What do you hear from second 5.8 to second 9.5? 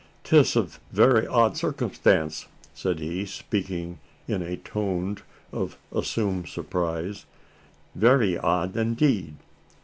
assumed surprise "very odd indeed!